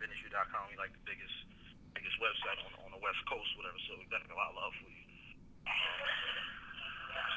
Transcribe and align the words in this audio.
RapIndustry.com. 0.00 0.72
We 0.72 0.80
like 0.80 0.96
the 0.96 1.04
biggest 1.04 1.36
biggest 1.92 2.16
website 2.24 2.56
on 2.64 2.72
on 2.88 2.90
the 2.96 3.02
West 3.04 3.20
Coast, 3.28 3.52
whatever. 3.60 3.76
So 3.84 4.00
we 4.00 4.08
got 4.08 4.24
a 4.24 4.32
lot 4.32 4.56
of 4.56 4.56
love 4.56 4.72
for 4.80 4.88
you. 4.88 5.04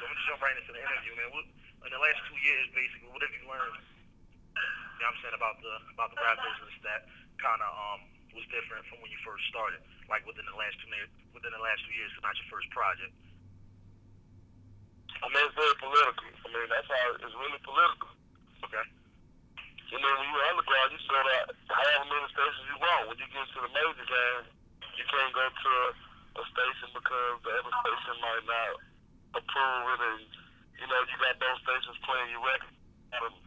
I'm 0.00 0.08
gonna 0.08 0.24
jump 0.24 0.40
right 0.40 0.56
into 0.56 0.72
the 0.72 0.80
interview, 0.80 1.12
man. 1.20 1.28
What, 1.36 1.44
in 1.84 1.92
the 1.92 2.00
last 2.00 2.24
two 2.24 2.40
years, 2.40 2.64
basically, 2.72 3.12
what 3.12 3.20
have 3.20 3.36
you 3.36 3.44
learned? 3.44 3.76
You 3.76 5.04
know 5.04 5.12
what 5.12 5.12
I'm 5.12 5.20
saying 5.20 5.36
about 5.36 5.60
the 5.60 5.74
about 5.92 6.08
the 6.16 6.18
rap 6.24 6.40
business 6.40 6.72
that 6.88 7.04
kind 7.36 7.60
of 7.60 7.68
um 7.68 8.00
was 8.32 8.48
different 8.48 8.88
from 8.88 9.04
when 9.04 9.12
you 9.12 9.20
first 9.20 9.44
started, 9.52 9.84
like 10.08 10.24
within 10.24 10.48
the 10.48 10.56
last 10.56 10.80
two 10.80 10.88
within 11.36 11.52
the 11.52 11.60
last 11.60 11.84
two 11.84 11.92
years, 11.92 12.08
not 12.24 12.32
your 12.40 12.48
first 12.48 12.72
project. 12.72 13.12
I 15.20 15.28
mean, 15.28 15.44
it's 15.44 15.52
very 15.52 15.76
political. 15.76 16.32
I 16.32 16.48
mean, 16.48 16.68
that's 16.72 16.88
how 16.88 17.12
it's 17.20 17.36
really 17.36 17.60
political. 17.60 18.08
Okay. 18.64 18.84
You 19.94 20.02
know, 20.02 20.10
when 20.10 20.26
you're 20.26 20.48
underground, 20.50 20.90
you 20.90 20.98
sell 21.06 21.22
out 21.22 21.54
however 21.70 22.10
many 22.10 22.26
stations 22.34 22.66
you 22.66 22.82
want. 22.82 23.14
When 23.14 23.14
you 23.14 23.30
get 23.30 23.46
to 23.46 23.62
the 23.62 23.70
major 23.70 24.02
game, 24.02 24.42
you 24.98 25.06
can't 25.06 25.30
go 25.30 25.46
to 25.46 25.72
a 26.34 26.42
station 26.50 26.90
because 26.98 27.34
the 27.46 27.52
other 27.62 27.70
station 27.70 28.14
might 28.18 28.42
not 28.42 28.74
approve 29.38 29.86
it, 29.94 30.02
and 30.02 30.26
you 30.82 30.86
know, 30.90 30.98
you 30.98 31.14
got 31.22 31.38
those 31.38 31.62
stations 31.62 31.94
playing 32.02 32.26
your 32.34 32.42
record. 32.42 32.74
But, 33.14 33.38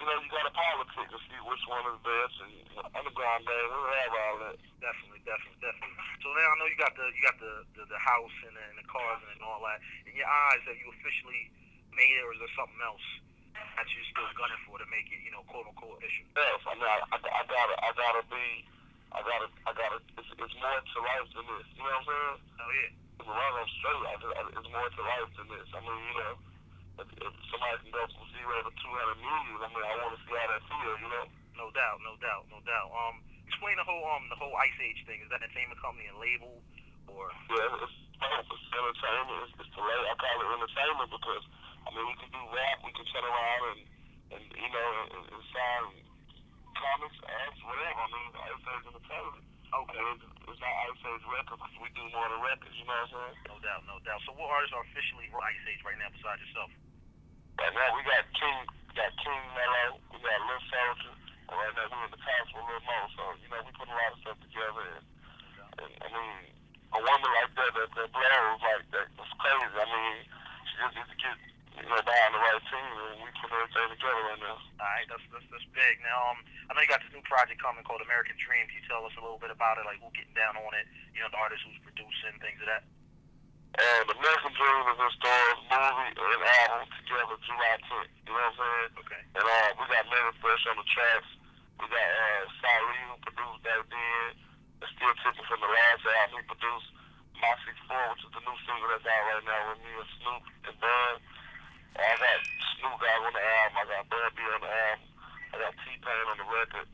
you 0.00 0.04
know, 0.08 0.16
you 0.16 0.32
got 0.32 0.48
to 0.48 0.54
politic 0.56 1.12
to 1.12 1.20
see 1.28 1.40
which 1.44 1.64
one 1.68 1.84
is 1.92 2.00
best. 2.00 2.40
And 2.40 2.50
you 2.56 2.64
know, 2.72 2.88
underground 2.96 3.44
game, 3.44 3.68
we 3.68 3.92
have 3.92 4.16
all 4.16 4.36
that. 4.48 4.56
Definitely, 4.80 5.20
definitely, 5.28 5.60
definitely. 5.60 5.96
So 6.24 6.32
now 6.32 6.48
I 6.48 6.54
know 6.56 6.72
you 6.72 6.80
got 6.80 6.96
the 6.96 7.04
you 7.12 7.20
got 7.20 7.36
the 7.36 7.68
the, 7.76 7.84
the 7.92 8.00
house 8.00 8.36
and 8.48 8.56
the, 8.56 8.64
and 8.64 8.80
the 8.80 8.88
cars 8.88 9.20
and 9.28 9.44
all 9.44 9.60
that. 9.68 9.84
In 10.08 10.16
your 10.16 10.24
eyes, 10.24 10.64
have 10.72 10.80
you 10.80 10.88
officially 10.88 11.52
made 11.92 12.16
it, 12.16 12.24
or 12.24 12.32
is 12.32 12.40
there 12.40 12.56
something 12.56 12.80
else 12.80 13.04
that 13.54 13.86
you're 13.88 14.08
still 14.10 14.30
gunning 14.36 14.62
for 14.68 14.76
to 14.80 14.86
make 14.88 15.08
it, 15.12 15.20
you 15.24 15.32
know, 15.32 15.44
quote 15.48 15.68
unquote 15.68 16.00
official? 16.00 16.24
Yes, 16.36 16.60
I 16.64 16.72
mean, 16.76 16.88
I, 16.88 16.98
I, 17.12 17.16
I 17.18 17.42
gotta, 17.46 17.76
I 17.82 17.90
gotta 17.96 18.22
be, 18.28 18.46
I 19.12 19.20
gotta, 19.20 19.48
I 19.68 19.70
gotta. 19.76 19.98
It's, 20.16 20.30
it's 20.32 20.56
more 20.56 20.80
to 20.80 20.98
life 21.04 21.28
than 21.36 21.44
this. 21.46 21.66
You 21.76 21.84
know 21.84 21.92
what 21.92 22.00
I'm 22.00 22.08
saying? 22.08 22.38
Oh 22.62 22.70
yeah. 22.72 22.90
If 23.22 23.26
I 23.28 23.46
run 23.54 23.68
straight, 23.78 24.04
I, 24.08 24.14
I, 24.18 24.42
it's 24.56 24.70
more 24.72 24.88
to 24.88 25.02
life 25.04 25.30
than 25.36 25.46
this. 25.52 25.68
I 25.76 25.80
mean, 25.84 26.00
you 26.00 26.16
know, 26.16 26.34
if, 27.02 27.08
if 27.22 27.32
somebody 27.52 27.76
can 27.84 27.92
go 27.92 28.02
from 28.08 28.26
zero 28.34 28.54
to 28.66 28.72
200 28.72 29.20
million, 29.20 29.54
I 29.62 29.68
mean, 29.68 29.84
I 29.84 29.94
want 30.00 30.12
to 30.16 30.20
see 30.24 30.34
how 30.34 30.48
that 30.48 30.62
feels. 30.66 30.98
You 31.00 31.10
know? 31.12 31.26
No 31.56 31.66
doubt, 31.76 31.98
no 32.00 32.16
doubt, 32.18 32.44
no 32.48 32.58
doubt. 32.64 32.88
Um, 32.90 33.20
explain 33.44 33.76
the 33.76 33.86
whole 33.86 34.02
um 34.08 34.26
the 34.32 34.38
whole 34.40 34.56
Ice 34.58 34.78
Age 34.80 35.00
thing. 35.04 35.20
Is 35.20 35.28
that 35.28 35.44
an 35.44 35.52
entertainment 35.52 35.78
company 35.84 36.08
and 36.08 36.16
label, 36.16 36.64
or? 37.12 37.28
Yeah, 37.52 37.84
it's, 37.84 37.92
it's 37.92 38.66
entertainment. 38.72 39.38
It's, 39.44 39.54
it's 39.60 39.72
the 39.76 39.82
I 39.82 40.14
call 40.16 40.36
it 40.40 40.48
entertainment 40.56 41.10
because 41.12 41.44
I 41.82 41.88
mean, 41.90 42.06
we 42.06 42.16
can 42.18 42.30
do 42.30 42.42
rap, 42.52 42.78
we 42.86 42.92
can 42.94 43.06
turn 43.10 43.24
around 43.26 43.62
and, 43.74 43.80
and 44.38 44.42
you 44.54 44.70
know, 44.70 44.88
and, 45.12 45.24
and 45.34 45.42
sign 45.50 45.84
comics, 46.78 47.18
ads, 47.26 47.58
whatever. 47.66 48.00
I 48.02 48.08
mean, 48.10 48.30
Ice 48.32 48.64
Age 48.66 48.86
Entertainment. 48.90 49.44
Okay. 49.72 49.98
I 49.98 50.04
mean, 50.04 50.18
it's 50.50 50.60
not 50.60 50.74
Ice 50.88 51.02
Age 51.06 51.24
Records 51.30 51.60
because 51.62 51.76
we 51.80 51.88
do 51.96 52.04
more 52.12 52.28
than 52.28 52.40
records, 52.44 52.74
you 52.76 52.84
know 52.84 52.92
what 52.92 53.08
I'm 53.08 53.34
saying? 53.34 53.36
No 53.48 53.56
doubt, 53.62 53.82
no 53.88 53.96
doubt. 54.04 54.20
So 54.28 54.36
what 54.36 54.52
artists 54.52 54.74
are 54.76 54.84
officially 54.84 55.26
Ice 55.32 55.64
Age 55.68 55.82
right 55.86 55.98
now 55.98 56.10
besides 56.12 56.40
yourself? 56.44 56.70
Right 57.60 57.74
now, 57.76 57.88
we 57.94 58.00
got 58.04 58.24
King, 58.36 58.58
we 58.88 58.92
got 58.96 59.12
King 59.20 59.42
Mello, 59.54 60.00
we 60.12 60.16
got 60.20 60.38
Lil 60.44 60.62
Soldier, 60.72 61.14
and 61.48 61.54
right 61.56 61.74
now 61.76 61.86
we're 61.88 62.04
in 62.08 62.12
the 62.12 62.20
house 62.20 62.50
with 62.52 62.64
Lil 62.68 62.82
Mo. 62.84 62.98
So, 63.16 63.22
you 63.40 63.48
know, 63.52 63.60
we 63.64 63.72
put 63.76 63.88
a 63.88 63.96
lot 63.96 64.12
of 64.12 64.18
stuff 64.24 64.38
together. 64.40 64.84
And, 64.96 65.04
and 65.78 65.92
I 66.00 66.08
mean, 66.08 66.36
a 66.92 67.00
woman 67.00 67.30
like 67.36 67.52
that, 67.56 67.72
that, 67.76 67.90
that 67.96 68.08
blows, 68.12 68.60
like, 68.60 68.84
that, 68.92 69.06
that's 69.14 69.34
crazy. 69.40 69.76
I 69.76 69.86
mean, 69.88 70.16
she 70.68 70.74
just 70.80 70.94
needs 70.96 71.10
to 71.12 71.18
get 71.20 71.36
you 71.82 71.90
know, 71.90 71.98
behind 71.98 72.30
the 72.30 72.38
right 72.38 72.62
team, 72.70 72.90
and 73.10 73.18
we 73.26 73.28
put 73.42 73.50
everything 73.50 73.90
together 73.98 74.22
right 74.30 74.38
now. 74.38 74.54
All 74.54 74.86
right, 74.86 75.06
that's 75.10 75.26
that's, 75.34 75.46
that's 75.50 75.66
big. 75.74 75.98
Now, 76.06 76.30
um, 76.30 76.38
I 76.70 76.78
know 76.78 76.82
you 76.86 76.90
got 76.90 77.02
this 77.02 77.10
new 77.10 77.26
project 77.26 77.58
coming 77.58 77.82
called 77.82 78.06
American 78.06 78.38
Dream. 78.38 78.70
Can 78.70 78.78
you 78.78 78.86
tell 78.86 79.02
us 79.02 79.14
a 79.18 79.22
little 79.22 79.42
bit 79.42 79.50
about 79.50 79.82
it, 79.82 79.84
like 79.84 79.98
who's 79.98 80.14
getting 80.14 80.38
down 80.38 80.54
on 80.54 80.72
it? 80.78 80.86
You 81.10 81.26
know, 81.26 81.30
the 81.34 81.42
artist 81.42 81.66
who's 81.66 81.82
producing, 81.82 82.38
things 82.38 82.62
of 82.62 82.70
that. 82.70 82.86
And 83.72 84.04
American 84.04 84.52
Dream 84.52 84.84
is 84.84 85.00
in 85.00 85.10
stores, 85.16 85.60
movie 85.72 86.12
and 86.12 86.44
album 86.44 86.84
together 86.92 87.40
July 87.40 87.76
10th. 87.88 88.12
You 88.28 88.36
know 88.36 88.36
what 88.36 88.52
I'm 88.52 88.56
saying? 88.60 88.92
Okay. 89.00 89.22
And 89.32 89.46
uh, 89.48 89.68
we 89.80 89.82
got 89.88 90.04
Mary 90.12 90.32
Fresh 90.44 90.64
on 90.68 90.76
the 90.76 90.84
tracks. 90.92 91.30
We 91.80 91.88
got 91.88 92.04
uh, 92.04 92.44
Sally 92.60 93.00
who 93.08 93.16
produced 93.24 93.64
back 93.64 93.80
then. 93.88 94.44
And 94.84 94.88
still 94.92 95.16
tipping 95.24 95.48
from 95.48 95.64
the 95.64 95.72
last 95.72 96.04
album. 96.04 96.44
He 96.44 96.52
produced 96.52 96.88
My 97.40 97.48
64, 97.64 98.12
which 98.12 98.22
is 98.28 98.32
the 98.36 98.44
new 98.44 98.56
single 98.68 98.92
that's 98.92 99.08
out 99.08 99.24
right 99.24 99.44
now 99.48 99.62
with 99.72 99.80
me 99.80 99.92
and 99.96 100.10
Snoop 100.20 100.42
and 100.68 100.76
Bun. 100.76 101.14
I 101.96 102.14
got 102.16 102.38
Snoop 102.76 102.96
Dogg 102.96 103.22
on 103.26 103.32
the 103.32 103.42
album. 103.42 103.76
I 103.76 103.84
got 103.88 104.02
Bun 104.08 104.30
B 104.32 104.38
on 104.48 104.60
the 104.62 104.72
album. 104.72 105.08
I 105.52 105.54
got 105.60 105.72
T-Pain 105.84 106.24
on 106.32 106.38
the 106.40 106.48
record. 106.48 106.88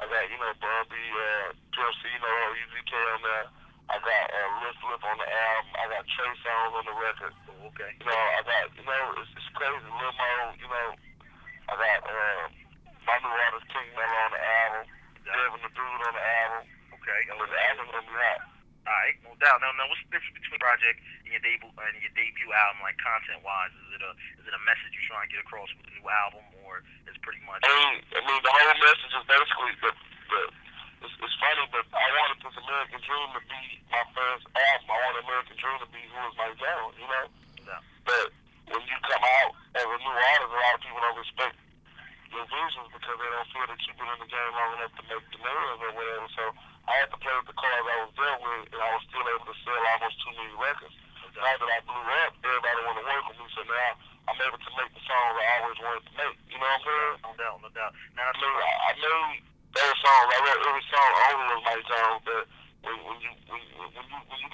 I 0.00 0.04
got, 0.08 0.24
you 0.26 0.38
know, 0.40 0.52
Bun 0.58 0.82
B, 0.90 0.94
uh, 0.96 1.54
Pimp 1.70 1.92
C, 2.00 2.02
you 2.10 2.20
know, 2.20 2.58
UGK 2.58 2.92
on 3.14 3.20
there. 3.22 3.46
I 3.92 3.96
got 3.98 4.24
uh, 4.32 4.48
Lil 4.62 4.74
Flip 4.80 5.02
on 5.04 5.18
the 5.20 5.28
album. 5.28 5.72
I 5.78 5.84
got 5.90 6.02
Trey 6.06 6.32
Songz 6.42 6.74
on 6.74 6.84
the 6.86 6.96
record. 6.96 7.34
Oh, 7.50 7.68
okay. 7.70 7.92
You 7.98 8.06
know, 8.08 8.22
I 8.38 8.40
got, 8.46 8.64
you 8.72 8.84
know, 8.86 9.02
it's, 9.20 9.30
it's 9.36 9.50
crazy. 9.52 9.84
Lil 9.84 10.12
Mo, 10.16 10.30
you 10.58 10.68
know, 10.70 10.88
I 11.68 11.74
got 11.76 12.00
uh, 12.08 12.42
my 13.06 13.16
new 13.20 13.30
artist 13.30 13.68
King 13.70 13.88
Mello 13.94 14.18
on 14.26 14.32
the 14.32 14.42
album. 14.42 14.84
Devin 15.22 15.62
the 15.62 15.70
Dude 15.70 16.02
on 16.02 16.14
the 16.14 16.24
album. 16.24 16.62
Okay. 16.98 17.20
And 17.30 17.36
the 17.38 17.58
album's 17.70 17.90
gonna 17.94 18.06
be 18.10 18.16
hot. 18.18 18.40
All 18.82 18.90
right, 18.90 19.16
no 19.22 19.30
doubt. 19.38 19.62
Now, 19.62 19.70
now, 19.78 19.86
what's 19.86 20.02
the 20.10 20.11
difference 20.22 20.38
between 20.38 20.62
project 20.62 20.96
and 21.26 21.30
your 21.34 21.42
debut 21.42 21.66
and 21.66 21.94
your 21.98 22.14
debut 22.14 22.50
album, 22.54 22.78
like 22.86 22.94
content 23.02 23.42
wise? 23.42 23.74
Is 23.74 23.98
it 23.98 24.02
a 24.06 24.12
is 24.38 24.44
it 24.46 24.54
a 24.54 24.62
message 24.62 24.94
you're 24.94 25.10
trying 25.10 25.26
to 25.26 25.32
get 25.34 25.42
across 25.42 25.70
with 25.74 25.90
the 25.90 25.94
new 25.98 26.06
album, 26.06 26.44
or 26.62 26.86
is 27.10 27.18
pretty 27.26 27.42
much? 27.42 27.66
I 27.66 27.70
mean, 27.74 27.98
I 28.14 28.20
mean, 28.22 28.40
the 28.42 28.52
whole 28.54 28.78
message 28.78 29.12
is 29.12 29.24
basically 29.26 29.72
the, 29.82 29.90
the 30.30 30.40
it's, 31.02 31.14
it's 31.18 31.36
funny, 31.42 31.66
but 31.74 31.82
I 31.90 32.06
wanted 32.14 32.38
this 32.46 32.54
American 32.54 33.00
Dream 33.02 33.28
to 33.34 33.42
be 33.50 33.62
my 33.90 34.04
first 34.14 34.46
album. 34.54 34.86
I 34.86 34.98
wanted 35.02 35.26
American 35.26 35.56
Dream 35.58 35.78
to 35.82 35.88
be 35.90 36.02
who 36.06 36.18
was 36.22 36.34
Mike 36.38 36.56
Jones, 36.62 36.94
you 36.94 37.08
know. 37.10 37.26
Yeah. 37.66 37.82
But 38.06 38.26
when 38.70 38.82
you 38.86 38.96
come 39.02 39.24
out 39.42 39.52
as 39.74 39.82
a 39.82 39.98
new 39.98 40.14
artist, 40.14 40.52
a 40.54 40.58
lot 40.62 40.74
of 40.78 40.82
people 40.86 41.02
don't 41.02 41.18
respect 41.18 41.58
your 42.30 42.46
visions 42.48 42.88
because 42.94 43.16
they 43.18 43.28
don't 43.28 43.50
feel 43.52 43.66
that 43.66 43.80
you've 43.82 43.98
been 43.98 44.08
in 44.08 44.20
the 44.24 44.30
game 44.30 44.52
long 44.56 44.70
enough 44.78 44.94
to 44.96 45.02
make 45.10 45.24
the 45.28 45.38
millions 45.42 45.80
or 45.84 45.92
whatever. 45.92 46.28
So 46.32 46.44
I 46.88 46.92
had 47.04 47.08
to 47.12 47.18
play 47.20 47.34
with 47.36 47.46
the 47.46 47.56
cards 47.58 47.86
I 47.86 47.96
was 48.02 48.12
dealt 48.16 48.40
with, 48.42 48.62
and 48.72 48.80
I 48.80 48.90
was 48.96 49.02
still 49.06 49.26
able 49.26 49.46
to 49.46 49.56
sell 49.62 49.82
almost 49.94 50.16
two 50.22 50.32
million 50.34 50.58
records. 50.58 50.96
Now 51.32 51.54
that 51.56 51.70
I 51.70 51.80
blew 51.88 52.04
up, 52.26 52.32
everybody 52.44 52.78
want 52.84 52.98
to 53.00 53.06
work 53.08 53.24
with 53.32 53.38
me, 53.40 53.46
so 53.56 53.62
now 53.64 53.90
I'm 54.28 54.36
able 54.36 54.60
to 54.60 54.72
make 54.76 54.90
the 54.92 55.02
songs 55.08 55.34
I 55.34 55.44
always 55.62 55.78
wanted 55.80 56.04
to 56.04 56.12
make. 56.14 56.36
You 56.52 56.58
know 56.60 56.68
what 56.68 56.76
I'm 56.76 56.84
saying? 56.84 57.16
No 57.24 57.30
doubt, 57.40 57.58
no 57.64 57.70
doubt. 57.72 57.92
Now, 58.16 58.28
I 58.28 58.34
mean, 58.36 58.52
I, 58.52 58.70
I 58.84 58.92
made 59.00 59.40
those 59.72 59.96
songs. 60.04 60.26
I 60.28 60.38
wrote 60.44 60.60
every 60.68 60.84
song 60.92 61.10
only 61.32 61.44
was 61.48 61.62
my 61.64 61.78
song, 61.88 62.12
but 62.28 62.42
when, 62.84 62.96
when 63.08 63.16
you 63.24 63.32
when, 63.48 63.62
when 63.80 64.04
you 64.12 64.18
when 64.28 64.38
you 64.44 64.48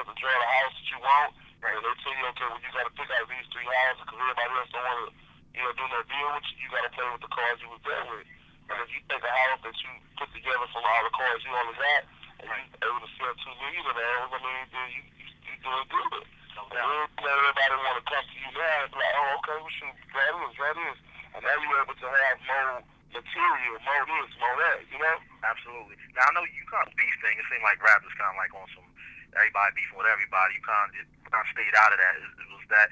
got 0.00 0.08
a 0.08 0.16
to 0.16 0.20
draw 0.20 0.32
the 0.32 0.48
house 0.48 0.74
that 0.80 0.88
you 0.88 1.00
want, 1.04 1.30
right. 1.60 1.76
and 1.76 1.84
they 1.84 1.92
tell 2.00 2.16
you, 2.16 2.24
okay, 2.32 2.48
well 2.48 2.62
you 2.64 2.70
got 2.72 2.88
to 2.88 2.94
pick 2.96 3.10
out 3.12 3.26
these 3.28 3.48
three 3.52 3.68
houses 3.68 4.00
because 4.00 4.16
everybody 4.16 4.52
else 4.56 4.70
don't 4.72 4.86
want 4.88 5.00
to, 5.04 5.08
you 5.52 5.60
know, 5.60 5.72
do 5.76 5.84
no 5.92 6.00
deal 6.08 6.28
with 6.32 6.46
you. 6.48 6.56
You 6.64 6.68
got 6.72 6.84
to 6.88 6.92
play 6.96 7.08
with 7.12 7.20
the 7.20 7.32
cards 7.32 7.60
you 7.60 7.68
was 7.68 7.82
there 7.84 8.04
with. 8.08 8.28
And 8.70 8.76
if 8.80 8.88
you 8.96 9.00
take 9.12 9.20
a 9.20 9.34
house 9.44 9.60
that 9.60 9.76
you 9.76 9.90
put 10.16 10.30
together 10.32 10.66
from 10.72 10.84
all 10.88 11.02
the 11.04 11.12
cards 11.12 11.42
you 11.44 11.52
only 11.52 11.76
got, 11.76 12.02
and 12.40 12.48
you 12.48 12.64
able 12.80 13.02
to 13.04 13.10
sell 13.20 13.34
two 13.44 13.54
million 13.60 13.84
of 13.84 13.96
those, 13.98 14.30
I 14.32 14.38
mean, 14.40 14.64
then 14.72 14.88
you 14.88 15.02
you, 15.20 15.26
you 15.44 15.54
doing 15.60 15.86
good. 15.92 16.24
No 16.56 16.62
And 16.64 16.80
then 16.80 17.36
everybody 17.36 17.76
want 17.76 17.98
to 18.00 18.04
come 18.08 18.24
to 18.24 18.36
you 18.40 18.50
now 18.56 18.76
and 18.80 18.88
be 18.88 18.96
like, 18.96 19.16
oh, 19.20 19.38
okay, 19.44 19.58
we 19.60 19.70
should 19.76 19.92
try 20.08 20.24
this, 20.32 20.54
try 20.56 20.72
this. 20.72 20.98
And 21.36 21.40
now 21.44 21.56
you're 21.60 21.82
able 21.84 21.98
to 21.98 22.08
have 22.08 22.38
more 22.48 22.72
material, 23.12 23.76
more 23.84 24.04
this, 24.06 24.30
more 24.40 24.56
that, 24.64 24.78
you 24.88 24.98
know? 24.98 25.16
Absolutely. 25.44 25.94
Now 26.16 26.26
I 26.26 26.30
know 26.34 26.44
you 26.48 26.62
kind 26.66 26.86
of 26.88 26.94
beef 26.96 27.14
thing. 27.22 27.38
It 27.38 27.46
seemed 27.50 27.66
like 27.66 27.78
rap 27.82 28.02
is 28.02 28.14
kind 28.18 28.34
of 28.34 28.38
like 28.38 28.54
on 28.54 28.66
some 28.74 28.89
everybody 29.36 29.70
beefing 29.78 29.98
with 29.98 30.10
everybody. 30.10 30.56
You 30.58 30.62
kind 30.64 30.86
of 30.88 30.90
just 30.96 31.10
kind 31.30 31.44
of 31.44 31.50
stayed 31.54 31.74
out 31.78 31.92
of 31.94 31.98
that. 32.00 32.14
It, 32.18 32.30
it 32.42 32.48
was 32.50 32.64
that 32.72 32.88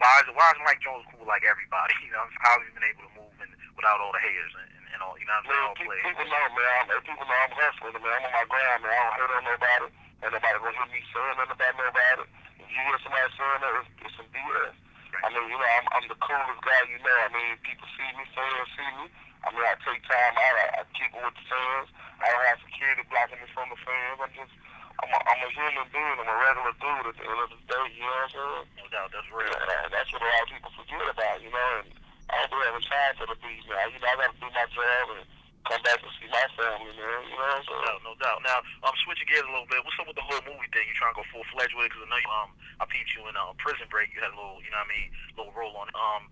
why 0.00 0.10
is 0.24 0.28
why 0.34 0.48
is 0.50 0.60
Mike 0.66 0.80
Jones 0.82 1.06
cool 1.12 1.26
like 1.28 1.44
everybody? 1.46 1.94
You 2.06 2.12
know, 2.12 2.26
how 2.44 2.60
have 2.60 2.64
you 2.68 2.72
been 2.76 2.84
able 2.84 3.04
to 3.08 3.12
move 3.16 3.34
and 3.40 3.52
without 3.78 3.96
all 4.02 4.12
the 4.12 4.20
haters 4.20 4.52
and, 4.52 4.68
and, 4.76 4.84
and 4.92 4.98
all 5.00 5.16
you 5.16 5.24
know 5.24 5.32
what 5.40 5.48
I'm 5.48 5.48
saying? 5.48 5.64
Man, 5.64 5.68
All 5.72 5.76
people, 5.80 5.92
players. 5.96 6.04
people 6.12 6.26
know, 6.28 6.44
man. 6.52 6.72
I'm, 6.76 7.02
people 7.08 7.24
know 7.24 7.38
I'm 7.40 7.54
hustling, 7.56 7.96
man. 7.96 8.12
I'm 8.20 8.24
on 8.28 8.32
my 8.36 8.44
grind, 8.52 8.80
man. 8.84 8.92
I 8.92 9.00
don't 9.00 9.16
hate 9.16 9.32
on 9.32 9.44
nobody. 9.48 9.86
Ain't 10.22 10.32
nobody 10.36 10.56
gonna 10.60 10.76
hear 10.76 10.88
me 10.92 11.00
saying 11.08 11.36
nothing 11.40 11.56
about 11.56 11.74
nobody. 11.80 12.24
If 12.60 12.68
you 12.68 12.80
hear 12.84 12.98
somebody 13.00 13.28
saying 13.32 13.60
that, 13.64 13.72
it's, 13.80 13.90
it's 14.04 14.14
some 14.20 14.28
BS. 14.28 14.74
I 15.22 15.26
mean, 15.32 15.46
you 15.48 15.56
know, 15.56 15.70
I'm, 15.80 15.86
I'm 15.96 16.06
the 16.10 16.18
coolest 16.20 16.60
guy 16.66 16.82
you 16.92 16.98
know. 17.00 17.16
I 17.24 17.28
mean, 17.32 17.52
people 17.64 17.88
see 17.96 18.10
me, 18.16 18.24
fans 18.36 18.68
see 18.76 18.90
me. 19.00 19.06
I 19.44 19.48
mean, 19.56 19.64
I 19.66 19.74
take 19.82 20.02
time 20.04 20.34
out. 20.36 20.56
I, 20.60 20.66
I 20.78 20.80
keep 20.94 21.10
it 21.14 21.20
with 21.22 21.36
the 21.36 21.44
fans. 21.48 21.88
I 22.20 22.26
don't 22.28 22.46
have 22.52 22.60
security 22.66 23.02
blocking 23.08 23.40
me 23.40 23.48
from 23.56 23.68
the 23.72 23.78
fans. 23.82 24.18
I'm 24.20 24.32
just, 24.36 24.54
I'm 25.02 25.10
a, 25.10 25.18
I'm 25.18 25.40
a 25.42 25.50
human 25.50 25.86
being. 25.90 26.16
I'm 26.22 26.30
a 26.30 26.36
regular 26.38 26.74
dude 26.78 27.06
at 27.10 27.16
the 27.18 27.24
end 27.26 27.40
of 27.42 27.50
the 27.50 27.60
day. 27.66 27.86
You 27.98 28.06
know 28.06 28.14
what 28.14 28.22
I'm 28.22 28.30
saying? 28.32 28.64
No 28.78 28.84
doubt, 28.94 29.10
that's 29.10 29.28
real. 29.34 29.50
Yeah, 29.50 29.90
that's 29.90 30.10
what 30.14 30.22
a 30.22 30.28
lot 30.30 30.42
of 30.46 30.50
people 30.54 30.72
forget 30.78 31.02
about, 31.10 31.36
you 31.42 31.50
know. 31.50 31.70
And 31.82 31.88
I 32.30 32.34
don't 32.46 32.54
be 32.54 32.62
having 32.62 32.86
time 32.86 33.14
for 33.18 33.26
the 33.26 33.36
beat, 33.42 33.62
man. 33.66 33.90
You 33.92 33.98
know, 33.98 34.08
I 34.08 34.14
got 34.22 34.30
to 34.30 34.38
do 34.38 34.48
my 34.54 34.66
job 34.70 35.04
and 35.18 35.22
come 35.66 35.82
back 35.82 35.98
and 36.02 36.12
see 36.22 36.30
my 36.30 36.46
family, 36.54 36.94
man. 36.94 37.20
You 37.26 37.34
know 37.34 37.42
what 37.42 37.58
I'm 37.58 37.66
No 37.66 37.66
saying? 37.66 37.84
doubt, 37.86 38.00
no 38.06 38.12
doubt. 38.22 38.38
Now, 38.46 38.58
um, 38.86 38.94
switching 39.02 39.26
gears 39.26 39.46
a 39.46 39.52
little 39.52 39.66
bit. 39.68 39.82
What's 39.82 39.98
up 39.98 40.06
with 40.06 40.18
the 40.18 40.26
whole 40.26 40.42
movie 40.46 40.70
thing? 40.70 40.86
You 40.86 40.94
trying 40.94 41.14
to 41.14 41.20
go 41.22 41.26
full 41.34 41.46
fledged 41.50 41.74
with 41.74 41.90
it? 41.90 41.94
Because 41.94 42.06
I 42.06 42.08
know 42.14 42.22
you, 42.22 42.30
um, 42.32 42.50
I 42.78 42.84
peeped 42.86 43.12
you 43.18 43.26
in 43.26 43.34
um, 43.34 43.58
Prison 43.58 43.90
Break. 43.90 44.14
You 44.14 44.22
had 44.22 44.30
a 44.32 44.38
little, 44.38 44.62
you 44.62 44.70
know 44.70 44.80
what 44.82 44.90
I 44.90 44.94
mean, 44.94 45.08
little 45.34 45.54
role 45.58 45.74
on 45.82 45.90
it. 45.90 45.96
Um, 45.98 46.22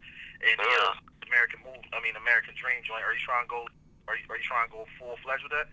in 0.46 0.56
the 0.56 0.70
uh, 0.88 0.94
American 1.26 1.60
movie, 1.66 1.84
I 1.92 1.98
mean 2.00 2.14
American 2.16 2.54
Dream 2.56 2.80
joint. 2.86 3.02
Are 3.04 3.12
you 3.12 3.20
trying 3.20 3.44
to 3.44 3.50
go? 3.50 3.66
Are 4.08 4.16
you 4.16 4.24
are 4.32 4.38
you 4.40 4.46
trying 4.46 4.66
to 4.66 4.72
go 4.72 4.82
full 4.98 5.14
fledged 5.22 5.44
with 5.44 5.52
that? 5.54 5.68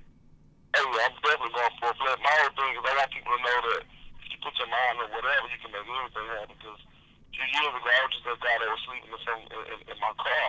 Hey, 0.77 0.85
I'm 0.85 1.17
definitely 1.25 1.57
going 1.57 1.73
for 1.81 1.89
a 1.89 1.95
flip. 1.97 2.21
My 2.21 2.29
whole 2.37 2.53
thing 2.53 2.69
is 2.77 2.85
I 2.85 2.93
want 3.01 3.09
people 3.09 3.33
to 3.33 3.41
know 3.41 3.59
that 3.65 3.81
if 3.81 4.25
you 4.29 4.37
put 4.45 4.53
your 4.61 4.69
mind 4.69 5.01
on 5.01 5.09
whatever, 5.09 5.49
you 5.49 5.57
can 5.57 5.73
make 5.73 5.89
anything 5.89 6.29
happen. 6.37 6.53
Because 6.53 6.77
a 6.77 7.31
few 7.33 7.47
years 7.49 7.73
ago, 7.73 7.89
I 7.89 8.01
was 8.05 8.13
just 8.13 8.25
that 8.29 8.37
guy 8.45 8.55
that 8.61 8.69
was 8.69 8.81
sleeping 8.85 9.09
in, 9.09 9.21
some, 9.25 9.41
in, 9.41 9.79
in, 9.89 9.97
my 9.97 10.13
car. 10.21 10.47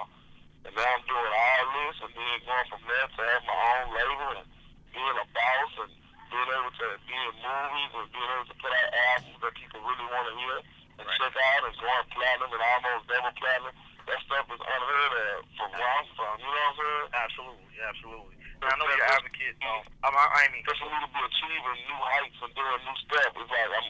And 0.68 0.72
now 0.76 0.84
I'm 0.84 1.00
doing 1.08 1.32
all 1.32 1.64
this 1.80 1.96
and 2.04 2.12
then 2.12 2.44
going 2.44 2.68
from 2.68 2.82
there 2.84 3.08
to 3.08 3.20
have 3.24 3.42
my 3.48 3.56
own 3.56 3.86
label 3.88 4.28
and 4.36 4.48
being 4.92 5.16
a 5.16 5.26
boss 5.32 5.72
and 5.88 5.92
being 5.96 6.50
able 6.60 6.74
to 6.76 6.86
be 7.08 7.16
in 7.16 7.34
movies 7.40 7.92
and 7.96 8.08
being 8.12 8.28
able 8.36 8.48
to 8.52 8.56
put 8.60 8.68
out 8.68 8.88
albums 9.16 9.40
that 9.40 9.52
people 9.56 9.80
really 9.80 10.08
want 10.12 10.28
to 10.28 10.34
hear 10.44 10.56
and 10.60 11.04
right. 11.08 11.16
check 11.24 11.32
out 11.40 11.62
and 11.64 11.76
going 11.80 12.04
platinum 12.12 12.52
and 12.52 12.64
almost 12.68 13.08
double 13.08 13.32
platinum. 13.32 13.72
That 14.04 14.20
stuff 14.28 14.44
is 14.52 14.60
unheard 14.60 15.12
of 15.24 15.36
from 15.56 15.72
where 15.72 15.88
I'm 15.88 16.04
from. 16.12 16.36
You 16.36 16.52
know 16.52 16.52
what 16.52 16.68
I'm 16.68 16.76
saying? 16.76 17.08
Absolutely, 17.16 17.76
absolutely. 17.80 18.36
Now, 18.57 18.57
I 18.68 18.76
know 18.76 18.84
you're 18.84 19.08
advocate. 19.08 19.56
Um, 19.64 19.80
I'm, 20.04 20.12
I 20.12 20.44
mean, 20.52 20.60
just 20.68 20.84
me 20.84 20.92
to 20.92 21.08
be 21.08 21.20
achieving 21.24 21.78
new 21.88 22.00
heights 22.04 22.36
and 22.44 22.52
doing 22.52 22.80
new 22.84 22.96
stuff, 23.08 23.32
it's 23.32 23.48
like 23.48 23.72
I'm, 23.72 23.88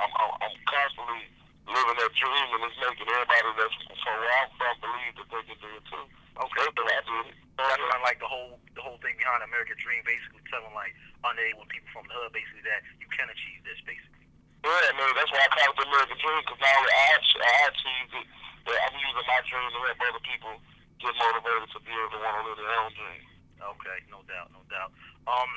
I'm, 0.00 0.12
I'm, 0.16 0.32
I'm 0.48 0.54
constantly 0.64 1.28
living 1.68 1.96
that 2.00 2.12
dream 2.16 2.48
and 2.56 2.64
it's 2.64 2.78
making 2.80 3.08
everybody 3.08 3.52
that's 3.60 3.76
from 3.84 4.16
where 4.16 4.32
I'm 4.40 4.48
from 4.56 4.74
believe 4.80 5.14
that 5.20 5.28
they 5.28 5.42
can 5.44 5.58
do 5.60 5.70
it 5.76 5.84
too. 5.92 6.04
Okay. 6.40 6.66
But 6.72 6.88
I 6.88 7.00
do 7.04 7.14
it. 7.28 7.36
That's 7.60 7.76
kind 7.76 8.00
of 8.00 8.04
like 8.04 8.18
the 8.18 8.28
whole 8.28 8.56
the 8.72 8.82
whole 8.82 8.98
thing 9.04 9.14
behind 9.20 9.44
American 9.44 9.76
Dream, 9.76 10.00
basically 10.08 10.40
telling 10.48 10.72
like 10.72 10.96
unable 11.20 11.68
people 11.68 11.92
from 11.92 12.08
the 12.08 12.16
hood, 12.16 12.32
basically 12.32 12.64
that 12.64 12.80
you 12.98 13.06
can 13.12 13.28
achieve 13.28 13.60
this, 13.62 13.78
basically. 13.84 14.24
Yeah, 14.64 14.88
I 14.88 14.92
mean 14.96 15.12
that's 15.12 15.30
why 15.30 15.44
I 15.44 15.52
call 15.52 15.68
it 15.68 15.76
the 15.78 15.84
American 15.84 16.18
Dream 16.18 16.40
because 16.48 16.60
now 16.64 16.80
I 16.80 17.12
I 17.20 17.60
achieved 17.68 18.12
it. 18.24 18.26
But 18.64 18.80
I'm 18.88 18.96
using 18.96 19.28
my 19.28 19.40
dream 19.44 19.68
to 19.68 19.78
help 19.84 20.00
other 20.00 20.24
people 20.24 20.54
get 20.96 21.12
motivated 21.12 21.68
to 21.76 21.78
be 21.84 21.92
able 21.92 22.12
to 22.16 22.20
want 22.24 22.34
to 22.40 22.42
live 22.48 22.58
their 22.64 22.72
own 22.80 22.92
dream. 22.96 23.33
Okay, 23.60 23.98
no 24.10 24.22
doubt, 24.26 24.50
no 24.50 24.62
doubt. 24.70 24.90
Um, 25.26 25.50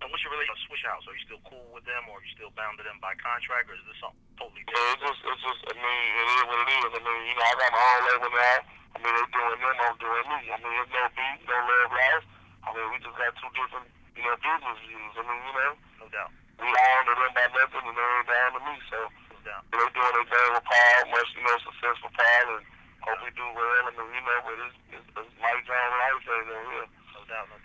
and 0.00 0.08
what's 0.08 0.24
your 0.24 0.32
relationship 0.32 0.72
with 0.72 0.80
Swisha 0.80 0.88
House? 0.96 1.04
Are 1.04 1.12
you 1.12 1.24
still 1.28 1.42
cool 1.44 1.68
with 1.76 1.84
them, 1.84 2.08
or 2.08 2.18
are 2.18 2.24
you 2.24 2.32
still 2.32 2.52
bound 2.56 2.80
to 2.80 2.84
them 2.84 2.96
by 3.04 3.12
contract, 3.20 3.68
or 3.68 3.76
is 3.76 3.84
this 3.84 4.00
something 4.00 4.20
totally 4.40 4.64
different? 4.64 4.80
Yeah, 4.80 4.96
it's 4.96 5.04
just, 5.04 5.20
it's 5.28 5.42
just, 5.44 5.60
I 5.68 5.74
mean, 5.76 6.02
it 6.16 6.26
is 6.32 6.44
what 6.48 6.58
it 6.64 6.70
is. 6.72 6.90
I 6.96 7.00
mean, 7.04 7.20
you 7.28 7.34
know, 7.36 7.44
I 7.44 7.54
got 7.60 7.70
my 7.76 7.84
own 7.84 8.02
label 8.08 8.32
now. 8.32 8.58
I 8.90 8.96
mean, 8.98 9.12
they're 9.12 9.32
doing 9.32 9.60
them, 9.60 9.76
I'm 9.76 9.96
doing 10.00 10.26
me. 10.32 10.40
I 10.50 10.56
mean, 10.56 10.72
there's 10.72 10.92
no 10.96 11.04
beat, 11.12 11.38
no 11.44 11.56
love 11.60 11.92
life. 11.92 12.24
I 12.64 12.68
mean, 12.72 12.86
we 12.90 12.96
just 13.04 13.16
got 13.16 13.32
two 13.36 13.50
different, 13.52 13.86
you 14.16 14.24
know, 14.24 14.36
business 14.40 14.78
views. 14.88 15.14
I 15.20 15.22
mean, 15.28 15.40
you 15.44 15.54
know. 15.54 15.72
No 16.00 16.06
doubt. 16.08 16.30
We 16.60 16.68
on 16.68 17.02
to 17.04 17.12
them 17.16 17.32
by 17.36 17.46
nothing, 17.52 17.84
and 17.84 17.96
they're 17.96 18.24
down 18.24 18.50
to 18.56 18.60
me, 18.64 18.74
so. 18.88 18.98
No 19.04 19.38
doubt. 19.44 19.62
They're 19.68 19.92
doing 19.92 20.14
their 20.16 20.28
thing 20.28 20.48
with 20.56 20.64
Paul, 20.64 21.00
much, 21.12 21.30
you 21.36 21.44
know, 21.44 21.56
successful 21.60 22.10
Paul, 22.16 22.46
and 22.56 22.64
hope 23.04 23.20
we 23.20 23.30
do 23.36 23.46
well. 23.52 23.84
I 23.84 23.92
mean, 23.96 24.08
you 24.16 24.22
know, 24.24 24.38
but 24.48 24.56
it's, 24.64 24.76
it's, 24.96 25.08
it's 25.12 25.32
Jones 25.40 25.68
and 25.68 26.04
everything 26.08 26.44
over 26.56 26.68
here. 26.72 26.79
No 26.79 26.79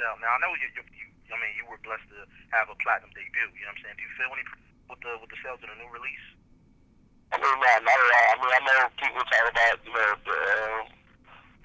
doubt. 0.06 0.22
Now, 0.22 0.38
I 0.38 0.40
know 0.46 0.54
you, 0.62 0.70
you, 0.78 0.86
you 0.94 1.06
I 1.34 1.38
mean, 1.42 1.58
you 1.58 1.66
were 1.66 1.82
blessed 1.82 2.06
to 2.14 2.22
have 2.54 2.70
a 2.70 2.78
platinum 2.78 3.10
debut. 3.18 3.50
You 3.58 3.66
know 3.66 3.74
what 3.74 3.82
I'm 3.82 3.90
saying? 3.90 3.98
Do 3.98 4.06
you 4.06 4.14
feel 4.14 4.30
any 4.30 4.46
with 4.86 5.02
the 5.02 5.12
with 5.18 5.34
the 5.34 5.40
sales 5.42 5.58
of 5.66 5.74
the 5.74 5.78
new 5.82 5.90
release? 5.90 6.28
I 7.34 7.42
mean, 7.42 7.50
not, 7.58 7.82
not 7.82 7.98
at 7.98 8.10
all. 8.14 8.28
I 8.30 8.36
mean, 8.38 8.54
I 8.54 8.62
know 8.62 8.80
people 9.02 9.26
talk 9.26 9.46
about 9.50 9.76
you 9.82 9.94
know 9.98 10.10
the 10.22 10.38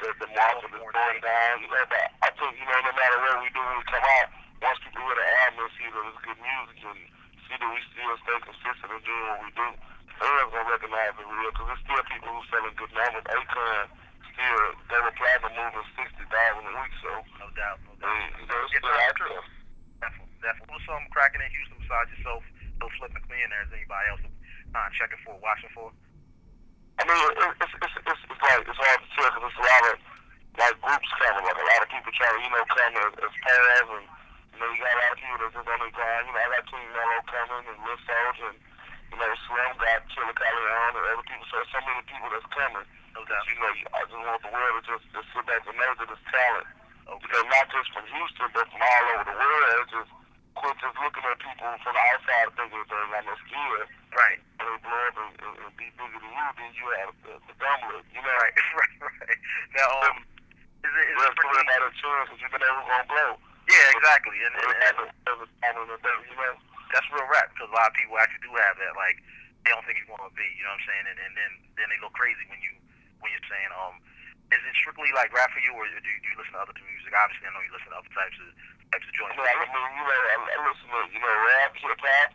the, 0.00 0.08
the 0.24 0.28
market 0.32 0.72
is 0.72 0.80
going 0.80 1.20
down. 1.20 1.54
You 1.60 1.68
know, 1.68 1.84
but 1.92 2.08
I 2.24 2.28
think 2.32 2.56
you 2.56 2.64
know 2.64 2.80
no 2.80 2.92
matter 2.96 3.18
where 3.20 3.36
we 3.44 3.52
do 3.52 3.60
when 3.60 3.76
we 3.76 3.84
come 3.92 4.00
out, 4.00 4.28
once 4.64 4.80
people 4.80 5.04
hear 5.04 5.16
the 5.20 5.28
album 5.44 5.68
and 5.68 5.72
see 5.76 5.88
that 5.92 6.08
it's 6.08 6.20
good 6.24 6.40
music 6.40 6.78
and 6.80 7.00
see 7.44 7.56
that 7.60 7.68
we 7.68 7.80
still 7.92 8.16
stay 8.24 8.38
consistent 8.40 8.88
in 8.96 9.00
doing 9.04 9.24
what 9.28 9.40
we 9.44 9.50
do, 9.52 9.66
fans 10.16 10.48
gonna 10.48 10.68
recognize 10.72 11.12
it 11.20 11.28
real 11.28 11.52
because 11.52 11.68
there's 11.68 11.84
still 11.84 12.04
people 12.08 12.30
who 12.32 12.40
selling 12.48 12.74
good 12.80 12.92
numbers. 12.96 13.26
Akon 13.28 13.84
still 14.32 14.64
double 14.88 15.12
platinum 15.20 15.52
moving 15.52 15.86
sixty 16.00 16.24
thousand 16.32 16.64
a 16.64 16.72
week, 16.80 16.94
so 17.04 17.10
no 17.36 17.46
doubt, 17.52 17.76
no 17.84 17.92
doubt. 18.00 18.08
And, 18.08 18.40
you 18.40 18.46
know, 18.48 18.56
it's 18.64 18.72
It's 18.72 18.80
still 18.80 18.96
not 18.96 19.04
out 19.04 19.16
true. 19.20 19.36
there. 19.36 19.44
Definitely, 20.00 20.32
definitely. 20.40 20.70
What's 21.40 21.48
in 21.48 21.56
Houston 21.56 21.80
besides 21.80 22.12
yourself, 22.12 22.44
Lil 22.84 22.92
Flip 23.00 23.12
McLean? 23.16 23.48
There's 23.48 23.72
anybody 23.72 24.06
else 24.12 24.20
uh, 24.76 24.88
checking 24.92 25.16
for, 25.24 25.40
watching 25.40 25.72
for? 25.72 25.88
I 27.00 27.08
mean, 27.08 27.16
it's, 27.16 27.64
it's, 27.80 27.96
it's, 27.96 28.22
it's 28.28 28.42
like, 28.44 28.60
it's 28.60 28.76
hard 28.76 29.00
to 29.00 29.08
tell 29.16 29.32
because 29.32 29.48
it's 29.48 29.56
a 29.56 29.64
lot 29.64 29.84
of, 29.88 29.96
like, 30.60 30.76
groups 30.84 31.10
coming, 31.16 31.48
like, 31.48 31.56
a 31.56 31.64
lot 31.64 31.80
of 31.80 31.88
people 31.88 32.12
trying 32.12 32.36
to, 32.36 32.40
you 32.44 32.52
know, 32.52 32.64
come 32.68 32.92
as, 32.92 33.12
as 33.24 33.32
pairs, 33.40 33.88
and, 33.88 34.04
you 34.52 34.58
know, 34.60 34.68
you 34.68 34.84
got 34.84 34.92
a 34.92 35.00
lot 35.00 35.16
of 35.16 35.20
people 35.24 35.38
that's 35.40 35.56
just 35.56 35.64
on 35.64 35.80
their 35.80 35.94
grind. 35.96 36.24
You 36.28 36.32
know, 36.36 36.44
I 36.44 36.48
got 36.60 36.64
King 36.68 36.88
Mello 36.92 37.18
coming, 37.24 37.64
and 37.72 37.78
Lil 37.88 37.98
Soldier, 38.04 38.48
and, 38.52 38.58
you 39.08 39.16
know, 39.16 39.30
Slim 39.48 39.72
got 39.80 40.00
Chilla 40.12 40.34
Callejon, 40.36 40.92
and 40.92 41.06
other 41.08 41.24
people, 41.24 41.46
so 41.48 41.56
there's 41.56 41.72
so 41.72 41.80
many 41.88 42.04
people 42.04 42.28
that's 42.36 42.50
coming. 42.52 42.84
Doubt. 43.16 43.44
You 43.48 43.56
know, 43.60 43.72
I 43.96 44.00
just 44.08 44.16
want 44.16 44.40
the 44.44 44.52
world 44.52 44.80
to 44.80 44.82
just, 44.92 45.04
just 45.12 45.28
sit 45.32 45.44
back 45.44 45.60
and 45.64 45.76
know 45.76 45.92
that 45.92 46.08
it's 46.08 46.24
talent. 46.32 46.68
Okay. 47.04 47.20
Because 47.20 47.46
not 47.52 47.66
just 47.68 47.88
from 47.92 48.04
Houston, 48.08 48.48
but 48.56 48.64
from 48.70 48.80
all 48.80 49.04
over 49.12 49.24
the 49.28 49.36
world. 49.36 49.76
It's 49.84 49.92
just 49.92 50.10
quit 50.60 50.76
just 50.76 50.96
looking 51.00 51.24
at 51.24 51.40
people 51.40 51.72
from 51.80 51.94
the 51.96 52.02
outside 52.12 52.46
and 52.52 52.54
thinking 52.54 52.84
they 52.84 53.08
got 53.08 53.24
no 53.24 53.34
skill. 53.48 53.82
Right. 54.12 54.38
And 54.60 54.64
they 54.68 54.78
blow 54.84 55.00
up 55.08 55.16
and, 55.16 55.32
and, 55.40 55.54
and 55.64 55.74
be 55.80 55.88
bigger 55.96 56.20
than 56.20 56.32
you, 56.32 56.46
then 56.60 56.70
you 56.76 56.86
have 57.00 57.12
the, 57.24 57.34
the 57.48 57.54
dumb 57.56 57.80
look, 57.88 58.04
you 58.12 58.20
know? 58.20 58.36
Right, 58.36 58.54
right, 58.80 58.96
right. 59.00 59.40
Now, 59.72 59.88
um, 60.04 60.16
is 60.84 60.92
it, 60.92 61.06
is 61.08 61.16
it 61.16 61.32
pretty... 61.32 61.48
putting 61.48 61.72
out 61.72 61.88
a 61.88 61.92
chance 61.96 62.26
because 62.28 62.40
you 62.44 62.48
never 62.52 62.82
gonna 62.84 63.08
blow. 63.08 63.30
Yeah, 63.68 63.86
exactly. 63.96 64.38
And, 64.44 64.54
and, 64.60 64.72
and 64.84 64.96
in 65.30 65.76
you 66.26 66.36
know? 66.36 66.54
that's 66.90 67.06
real 67.14 67.28
rap 67.30 67.54
because 67.54 67.70
a 67.70 67.76
lot 67.76 67.92
of 67.92 67.94
people 67.94 68.18
actually 68.18 68.42
do 68.42 68.52
have 68.58 68.74
that. 68.82 68.98
Like, 68.98 69.22
they 69.62 69.70
don't 69.70 69.84
think 69.86 70.02
you're 70.02 70.10
going 70.10 70.26
to 70.26 70.34
be, 70.34 70.46
you 70.58 70.66
know 70.66 70.74
what 70.74 70.82
I'm 70.82 70.88
saying? 70.90 71.06
And, 71.06 71.18
and 71.20 71.32
then 71.38 71.52
then 71.78 71.86
they 71.92 71.98
go 72.02 72.10
crazy 72.12 72.42
when 72.50 72.58
you 72.64 72.74
when 73.22 73.30
you're 73.30 73.46
saying, 73.46 73.70
um, 73.76 74.00
is 74.50 74.58
it 74.64 74.74
strictly 74.74 75.12
like 75.14 75.30
rap 75.30 75.52
for 75.54 75.62
you, 75.62 75.70
or 75.76 75.86
do 75.86 75.94
you, 75.94 76.18
do 76.24 76.26
you 76.26 76.36
listen 76.40 76.56
to 76.56 76.62
other 76.64 76.74
music? 76.82 77.12
Obviously, 77.14 77.46
I 77.46 77.52
know 77.54 77.62
you 77.62 77.70
listen 77.70 77.92
to 77.94 78.00
other 78.00 78.10
types 78.16 78.36
of 78.42 78.50
types 78.90 79.06
of 79.06 79.14
joints. 79.14 79.38
I 79.38 79.46
mean, 79.46 79.54
I 79.54 79.66
mean, 79.70 79.90
you 79.94 80.04
know, 80.04 80.20
I, 80.20 80.36
I 80.50 80.58
listen 80.66 80.86
to, 80.90 81.00
you 81.14 81.20
know, 81.22 81.34
rap, 81.46 81.72
hip 81.78 82.00
hop, 82.02 82.30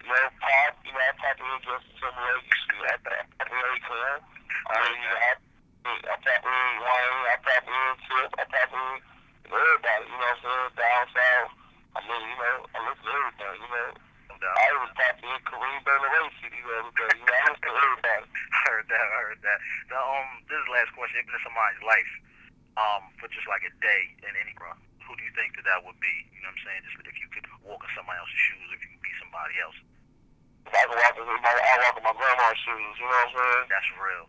you 0.00 0.08
know, 0.08 0.24
pop, 0.40 0.72
you 0.82 0.92
know, 0.92 1.04
I 1.04 1.12
pop 1.20 1.36
in 1.36 1.58
Justin 1.62 1.94
Timberlake, 2.00 2.48
you 2.48 2.80
know, 2.80 2.88
I 2.88 2.96
pop 3.04 3.48
in 3.52 3.60
Akon. 3.60 4.18
I 4.62 4.74
mean, 4.80 4.96
you 4.96 5.08
know, 5.12 5.20
I, 5.20 5.32
I 5.84 6.16
pop 6.16 6.42
in 6.48 6.68
Wayne, 6.80 7.24
I 7.28 7.36
pop 7.44 7.64
in 7.68 7.92
Tip, 8.08 8.30
I 8.40 8.44
pop 8.48 8.72
in 8.72 8.88
everybody, 9.52 10.04
you 10.08 10.16
know 10.16 10.32
what 10.32 10.32
I'm 10.32 10.40
saying, 10.40 10.72
down 10.80 11.04
south. 11.12 11.52
I 11.92 11.98
mean, 12.08 12.22
you 12.24 12.36
know, 12.40 12.56
I 12.72 12.78
listen 12.88 13.04
to 13.04 13.12
everything, 13.12 13.56
you 13.60 13.68
know. 13.68 13.88
I 14.42 14.64
even 14.74 14.90
pop 14.98 15.16
in 15.22 15.38
Kareem 15.46 15.80
Bell 15.86 16.02
CD 16.40 16.54
the 16.56 16.72
other 16.82 16.94
day, 16.98 17.10
you 17.14 17.26
know, 17.28 17.36
I 17.36 17.42
listen 17.52 17.62
to 17.62 17.78
everybody. 17.78 18.26
I 18.32 18.58
heard 18.66 18.86
that. 18.90 19.06
I 19.06 19.18
heard 19.28 19.40
that. 19.44 19.58
Now, 19.92 20.02
um, 20.02 20.28
this 20.50 20.56
is 20.56 20.66
the 20.66 20.72
last 20.72 20.90
question. 20.98 21.22
If 21.22 21.30
in 21.30 21.38
somebody's 21.46 21.84
life, 21.86 22.12
um, 22.80 23.02
for 23.20 23.28
just 23.30 23.46
like 23.46 23.62
a 23.62 23.72
day 23.78 24.02
in 24.24 24.32
any 24.34 24.56
run, 24.58 24.74
who 25.12 25.20
do 25.20 25.28
you 25.28 25.36
think 25.36 25.52
that 25.60 25.68
that 25.68 25.84
would 25.84 26.00
be? 26.00 26.14
You 26.32 26.40
know 26.40 26.48
what 26.48 26.56
I'm 26.56 26.64
saying? 26.64 26.80
Just 26.88 27.04
if 27.04 27.16
you 27.20 27.28
could 27.36 27.44
walk 27.68 27.84
in 27.84 27.92
somebody 27.92 28.16
else's 28.16 28.40
shoes, 28.48 28.68
if 28.72 28.80
you 28.80 28.88
could 28.96 29.04
be 29.04 29.12
somebody 29.20 29.54
else. 29.60 29.76
If 30.64 30.72
I 30.72 30.82
can 30.88 30.96
walk 30.96 31.14
in 31.20 31.28
my, 31.28 31.52
I 31.52 31.74
walk 31.84 31.96
in 32.00 32.04
my 32.08 32.16
grandma's 32.16 32.56
shoes, 32.64 32.96
you 32.96 33.04
know 33.04 33.12
what 33.12 33.28
I'm 33.28 33.36
saying? 33.36 33.64
That's 33.68 33.90
real. 34.00 34.24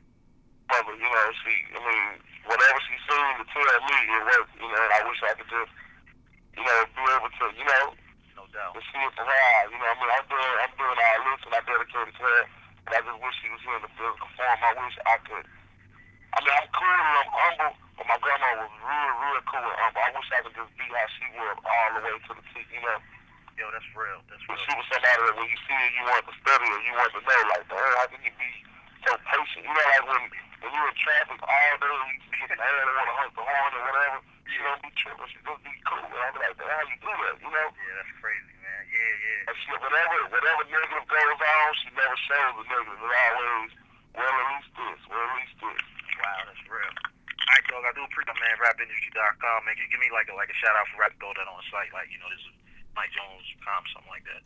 But, 0.68 0.84
you 0.92 1.08
know, 1.08 1.28
she, 1.40 1.54
I 1.72 1.80
mean, 1.80 2.08
whatever 2.52 2.80
she 2.84 2.96
seen 3.00 3.32
to 3.40 3.46
tell 3.48 3.80
me, 3.80 3.98
it 4.12 4.24
worked, 4.28 4.52
you 4.60 4.68
know, 4.68 4.82
and 4.84 4.92
I 4.92 5.00
wish 5.08 5.20
I 5.24 5.32
could 5.40 5.48
just, 5.48 5.72
you 6.60 6.64
know, 6.68 6.78
be 6.92 7.04
able 7.16 7.32
to, 7.32 7.46
you 7.56 7.64
know, 7.64 7.86
No 8.36 8.44
doubt. 8.52 8.76
to 8.76 8.82
see 8.84 9.00
it 9.08 9.14
for 9.16 9.24
her. 9.24 9.56
You 9.72 9.80
know, 9.80 9.88
I 9.88 9.96
mean, 9.96 10.12
I'm 10.12 10.28
doing, 10.28 10.56
I'm 10.68 10.74
doing 10.76 11.00
all 11.00 11.20
this, 11.32 11.42
and 11.48 11.54
I 11.56 11.62
dedicate 11.64 12.08
it 12.12 12.16
to 12.20 12.24
her. 12.28 12.44
But 12.84 12.92
I 12.92 13.00
just 13.08 13.20
wish 13.24 13.36
she 13.40 13.48
was 13.56 13.64
here 13.64 13.80
in 13.80 13.84
the 13.88 13.94
physical 13.96 14.28
form. 14.36 14.60
I 14.60 14.72
wish 14.84 14.96
I 15.08 15.16
could. 15.24 15.48
I 15.48 16.38
mean, 16.44 16.56
I'm 16.60 16.68
cool 16.76 16.98
and 17.00 17.16
I'm 17.24 17.30
humble, 17.32 17.74
but 17.96 18.06
my 18.10 18.18
grandma 18.18 18.50
was 18.66 18.74
real, 18.82 19.12
real 19.22 19.42
cool 19.48 19.64
and 19.70 19.80
humble. 19.80 20.02
I 20.02 20.03
wish 20.14 20.30
I 20.30 20.40
could 20.46 20.56
just 20.56 20.74
be 20.78 20.86
how 20.86 21.08
she 21.18 21.26
was 21.34 21.58
all 21.66 21.90
the 21.98 22.02
way 22.06 22.14
to 22.14 22.32
the 22.38 22.44
T, 22.54 22.62
you 22.70 22.82
know. 22.86 23.00
Yo, 23.58 23.70
that's 23.70 23.86
real. 23.94 24.18
That's 24.30 24.42
But 24.50 24.58
she 24.66 24.72
was 24.74 24.86
somebody 24.90 25.22
that 25.30 25.36
when 25.38 25.46
you 25.46 25.60
see 25.70 25.78
her, 25.78 25.90
you 25.94 26.04
want 26.10 26.26
to 26.26 26.34
study 26.42 26.66
her, 26.66 26.80
you 26.86 26.94
want 26.98 27.12
to 27.14 27.22
know, 27.22 27.42
like, 27.54 27.66
damn, 27.70 27.94
how 28.02 28.06
can 28.10 28.22
you 28.26 28.34
be 28.34 28.50
so 29.06 29.14
patient? 29.30 29.62
You 29.62 29.74
know, 29.74 29.86
like 29.94 30.06
when, 30.10 30.24
when 30.66 30.70
you're 30.74 30.90
in 30.90 30.98
traffic 30.98 31.38
all 31.38 31.74
day, 31.78 31.98
you 32.34 32.46
get 32.50 32.58
mad 32.58 32.82
and 32.82 32.98
want 32.98 33.10
to 33.10 33.16
hunt 33.22 33.34
the 33.38 33.46
horn 33.46 33.72
or 33.78 33.84
whatever, 33.94 34.18
you 34.50 34.58
don't 34.58 34.82
be 34.82 34.90
tripping, 34.98 35.30
she 35.30 35.38
just 35.46 35.62
be 35.62 35.74
cool. 35.86 36.02
And 36.02 36.18
I'm 36.18 36.34
like, 36.34 36.58
damn, 36.58 36.66
how 36.66 36.82
you 36.90 36.98
do 36.98 37.14
that, 37.14 37.36
you 37.46 37.50
know? 37.54 37.68
Yeah, 37.78 37.94
that's 38.02 38.14
crazy, 38.18 38.54
man. 38.58 38.82
Yeah, 38.90 39.14
yeah. 39.22 39.50
And 39.54 39.56
she, 39.62 39.70
whatever, 39.78 40.18
whatever 40.34 40.62
negative 40.74 41.06
goes 41.06 41.40
on, 41.46 41.68
she 41.78 41.90
never 41.94 42.18
shows 42.26 42.54
the 42.58 42.64
negative. 42.74 42.98
It's 43.06 43.18
always, 43.22 43.70
well, 44.18 44.34
at 44.34 44.48
least 44.50 44.70
this, 44.74 45.02
well, 45.14 45.22
at 45.22 45.34
least 45.38 45.56
this. 45.62 45.84
Wow, 46.26 46.42
that's 46.50 46.64
real. 46.66 46.90
All 46.90 47.50
right, 47.54 47.63
dog. 47.74 47.90
I 47.90 47.94
do 47.98 48.06
appreciate 48.06 48.38
man. 48.38 48.56
RapIndustry.com. 48.62 49.66
Man, 49.66 49.74
can 49.74 49.82
you 49.82 49.90
give 49.90 49.98
me 49.98 50.14
like 50.14 50.30
a 50.30 50.38
like 50.38 50.54
a 50.54 50.58
shout 50.62 50.78
out 50.78 50.86
for 50.94 51.02
Rap 51.02 51.18
that 51.18 51.50
on 51.50 51.58
site? 51.74 51.90
Like, 51.90 52.14
you 52.14 52.22
know, 52.22 52.30
this 52.30 52.46
is 52.46 52.54
Mike 52.94 53.10
Jones, 53.18 53.50
com, 53.66 53.82
something 53.90 54.14
like 54.14 54.26
that. 54.30 54.46